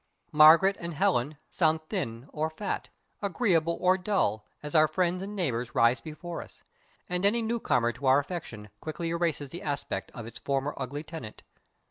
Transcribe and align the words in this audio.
Margaret 0.31 0.77
and 0.79 0.95
Helen 0.95 1.37
sound 1.51 1.81
thin 1.89 2.27
or 2.33 2.49
fat, 2.49 2.89
agreeable 3.21 3.77
or 3.79 3.99
dull, 3.99 4.47
as 4.63 4.73
our 4.73 4.87
friends 4.87 5.21
and 5.21 5.35
neighbors 5.35 5.75
rise 5.75 6.01
before 6.01 6.41
us; 6.41 6.63
and 7.07 7.23
any 7.23 7.43
newcomer 7.43 7.91
to 7.91 8.07
our 8.07 8.17
affection 8.17 8.69
quickly 8.79 9.09
erases 9.09 9.51
the 9.51 9.61
aspect 9.61 10.09
of 10.15 10.25
its 10.25 10.39
former 10.39 10.73
ugly 10.75 11.03
tenant. 11.03 11.43